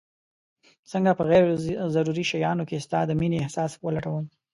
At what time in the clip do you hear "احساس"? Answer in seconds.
3.41-3.71